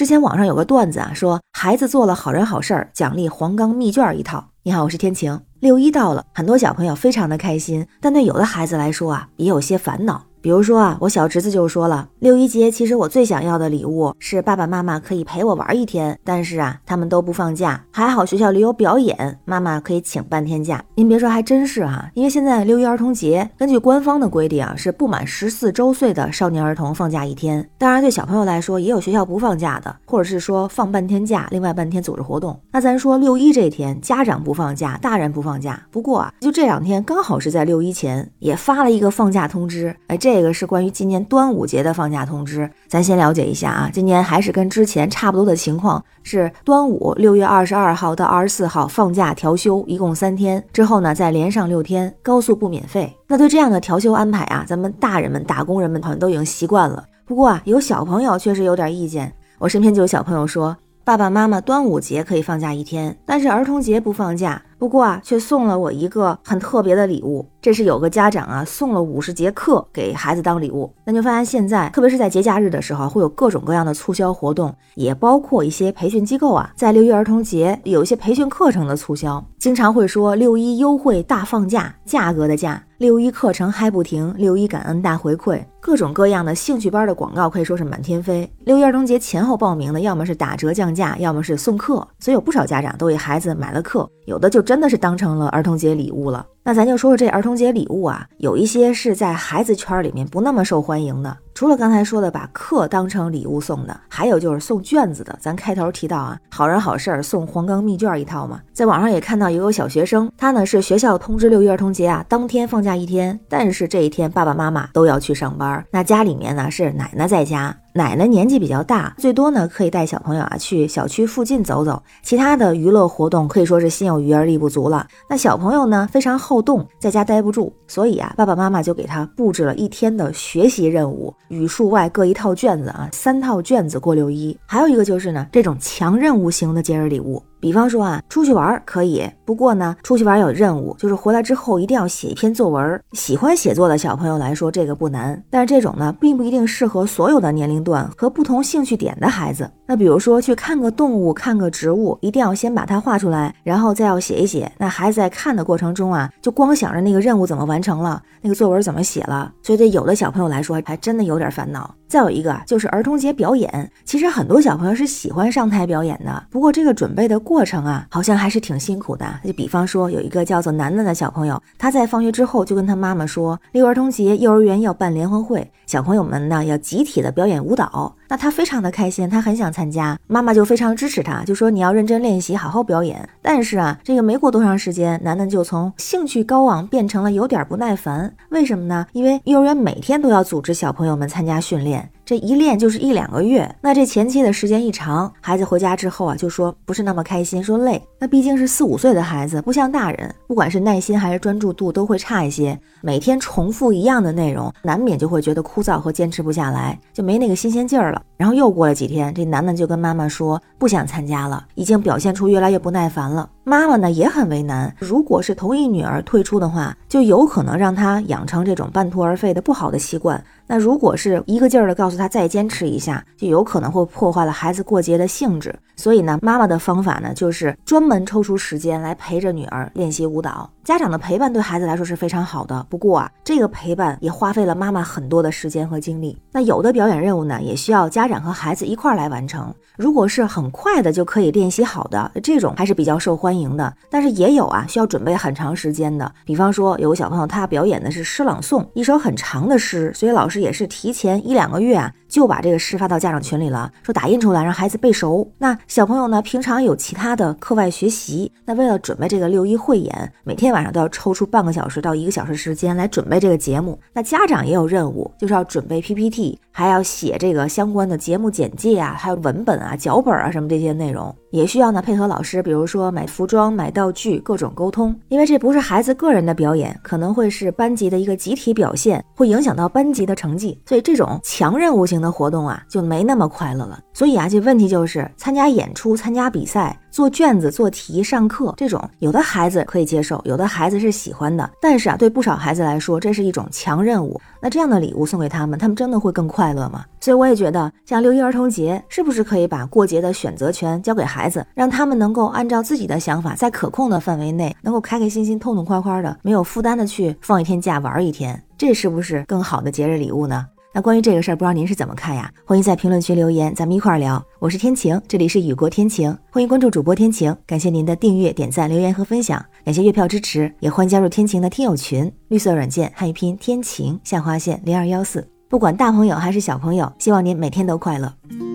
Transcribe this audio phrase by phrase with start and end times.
[0.00, 4.42] 之前网上有个段子啊，说孩子做了好人好事儿，奖励黄冈密卷一套。
[4.62, 5.38] 你好，我是天晴。
[5.58, 10.24] 六一到了，很多小朋友非常的开心，但对有的孩子来说啊，也有些烦恼。
[10.42, 17.84] 比如说啊，我小侄子就说了，六一节其实我最想要的礼物是爸爸妈妈可以陪我玩一天，但是啊，他们都不放假。
[17.90, 20.82] 还好学校里有表演，妈妈可以请半天假。
[20.94, 27.68] 您别说，还真是哈，因为现在六一儿童节，根据官方的规定啊，是不满十四周岁的少年儿童放假一天。
[27.76, 32.58] 当然，对小朋友来说，也有学校不放假的，或者是说放半天假，另外半天组织活动。
[32.72, 35.82] 那咱说六一这天，家长不放假，大人不放假。
[35.90, 39.94] 不过啊，就这两天刚好是在六一前，也发了一个放假通知。
[40.06, 40.29] 哎，这。
[40.32, 43.90] 这个是关于今年端午节的放假通知，咱先了解一下啊。
[43.92, 53.12] 今年还是跟之前差不多的情况，是端午六月二十二号到二十四号放假调休，一共三天，之后呢再连上六天，高速不免费。
[53.26, 57.04] 那对这样的调休安排啊，咱们大人们、打工人们好像都已经习惯了。
[57.26, 59.32] 不过啊，有小朋友确实有点意见。
[59.58, 64.62] 我身边就有小朋友说，爸爸妈妈端午节可以放假一天，但是儿童节不放假。
[64.80, 67.46] 不过啊，却送了我一个很特别的礼物。
[67.60, 70.90] 这是有个家长啊送了五十节课给孩子当礼物。
[71.04, 88.50] 那就发现现在，特别是在节假日的时候，会有各种各样的促销活动，也包括一些培训机构啊，在六一儿童节有一些培训课程的促销，经常会说六一优惠大放假，价格的价，六一课程嗨不停，六一感恩大回馈，各种各样的兴趣班的广告可以说是满天飞。
[88.64, 94.62] 六一儿童节前后报名的，要么是打折降价，要么是送课，所以有不少家长都给孩子买了课，有的就。
[94.62, 96.46] 真的是当成了儿童节礼物了。
[96.62, 101.36] 那咱就说说这儿童节礼物啊，有一些是在孩子圈里面不那么受欢迎的。
[101.54, 105.36] 除了刚才说的把课当成礼物送的，还有就是送卷子的。
[105.40, 108.60] 咱开头提到啊，好人好事儿送黄冈密卷一套嘛。
[108.72, 115.84] 在网上也看到也有小学生，他呢是学校通知六一儿童节啊，当天放假一天，但是这一天爸爸妈妈都要去上班。
[115.90, 117.74] 那家里面呢是奶奶在家。
[117.92, 125.06] 奶奶年纪比较大，最多呢可以带小朋友啊去小区附近走走，其他的娱乐活动可以说是心有余而力不足了。
[125.28, 134.56] 那小朋友呢非常好动，在家待不住，所以啊爸爸妈妈就给他布置了一天的学习任务，语数外各一套卷子啊，三套卷子过六一。
[134.66, 137.42] 还有一个就是呢这种强任务型的节日礼物。
[137.60, 143.00] 比方说啊，出去玩可以，不过呢，出去玩有任务，就是回来之后一定要写一篇作文。
[143.12, 149.70] 喜欢写作的小朋友来说，这个不难，但是这种呢，并不一定适合所有的年龄段和不同兴趣点的孩子。
[149.86, 154.70] 那比如说去看个动物，看个植物，一定要先把它画出来，然后再要写一写。
[154.78, 161.94] 那孩子在看的过程中啊，就光想着那个任务怎么完成了，那个作文怎么写了，所以对有的小朋友来说，还真的有点烦恼。
[162.06, 169.26] 再有一个啊，就是儿童节表演，其实很多小朋友是喜欢上台表演的，不过这个准备的过程啊，好像还是挺辛苦的。
[169.44, 178.14] 就比方说，有一个叫做楠楠的小朋友，他在放学之后就跟他妈妈说，六一儿童节幼儿园要办联欢会，小朋友们呢要集体的表演舞蹈。
[178.30, 183.28] 那他非常的开心，他很想参加，妈妈就非常支持他，就说你要认真练习，好好表演。
[183.42, 188.32] 但是啊，这个没过多长时间，楠楠就从兴趣高昂变成了有点不耐烦。
[188.50, 189.04] 为什么呢？
[189.12, 192.08] 因为幼儿园每天都要组织小朋友们参加训练。
[192.24, 198.00] 这一练就是一两个月，那这前期的时间一长，孩子回家之后啊，就说不是那么开心，说累。
[198.20, 202.78] 那毕竟是四五岁的孩子，不像大人，不管是耐心还是专注度都会差一些。
[203.00, 208.19] 每天重复一样的内容，难免就会觉得枯燥和坚持不下来，就没那个新鲜劲儿了。
[208.36, 213.48] 然后又过了几天，这楠楠就跟妈妈说不想参加了，已经表现出越来越不耐烦了。
[213.64, 220.42] 妈妈呢也很为难，如果是同意女儿退出的话，就有可能让她养成这种半途而废的不好的习惯。
[220.70, 225.76] 那如果是一个劲儿的告诉他再坚持一下，就有可能会破坏了孩子过节的性质。
[225.96, 230.70] 所以呢，妈妈的方法呢，就是专门抽出时间来陪着女儿练习舞蹈。
[230.84, 236.40] 家长的陪伴对孩子来说是非常好的，不过啊，这个陪伴也花费了妈妈很多的时间和精力。
[236.52, 239.74] 那有的表演任务呢，也需要家长和孩子一块儿来完成。
[239.96, 243.92] 如果是很快的就可以练习好的这种，还是比较受欢迎的。
[244.08, 246.32] 但是也有啊，需要准备很长时间的。
[246.44, 250.59] 比方说，有个小朋友他表演的是诗朗诵，一首很长的诗，所以老师。
[250.60, 255.46] 也是提前一两个月啊，就把这个诗发到家长群里了，说打印出来让孩子背熟。
[255.58, 263.98] 那小朋友呢，平常有其他的课外学习，那为了准备这个六一汇演，每天晚上都要抽出半个小时到一个小时时间来准备这个节目。
[264.12, 271.34] 那家长也有任务，就是要准备 PPT，还要写这个相关的节目简介啊，还有文本啊、脚本啊什么这些内容。
[271.50, 275.18] 也需要呢配合老师，比如说买服装、买道具，各种沟通。
[275.28, 280.80] 因为这不是孩子个人的表演，可能会是班级的一个集体表现，会影响到班级的成绩。
[280.86, 283.98] 所以这种强任务的活动啊，就没那么快乐了。
[284.12, 291.68] 所以啊，这问题就是参加演出、参加比赛、做卷子、做题、上课这种，有的孩子可以接受，有的孩子是喜欢的。
[291.80, 294.40] 但是啊，对不少孩子来说，这是一种强任务。
[294.60, 297.04] 那这样的礼物送给他们，他们真的会更快乐吗？
[297.20, 310.66] 所以我也觉得，像六一儿童节，是不是可以把过节的选择权交给孩子，让他们能够按照自己的想法，在可控的范围内，能够开开心心、痛痛快快的，没有负担的去放一天假、玩一天，这是不是更好的节日礼物呢？
[310.92, 312.52] 那关于这个事儿，不知道您是怎么看呀？
[312.64, 314.44] 欢迎在评论区留言，咱们一块儿聊。
[314.58, 317.56] 我是天晴，这里是雨过天晴，欢迎关注主播天晴。
[317.64, 325.48] 感谢您的订阅、点赞、留言和分享，感谢月票支持，也欢迎加入天晴的听友群，绿色软件汉语拼天晴下划线零二幺四。
[325.68, 328.34] 不管大朋友还是小朋友，希望您每天都快乐。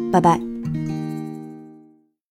[0.09, 0.39] 拜拜。